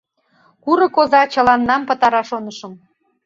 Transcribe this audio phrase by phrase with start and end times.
[0.63, 2.73] Курык оза чыланам пытара, шонышым.